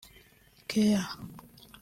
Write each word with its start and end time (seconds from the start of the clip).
Care 0.71 1.01